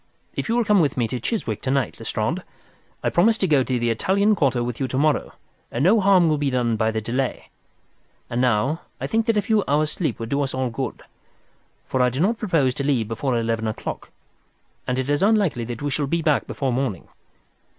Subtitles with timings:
[0.35, 2.41] If you will come with me to Chiswick to night, Lestrade,
[3.03, 5.33] I'll promise to go to the Italian Quarter with you to morrow,
[5.71, 7.49] and no harm will be done by the delay.
[8.27, 11.03] And now I think that a few hours' sleep would do us all good,
[11.85, 14.09] for I do not propose to leave before eleven o'clock,
[14.87, 17.07] and it is unlikely that we shall be back before morning.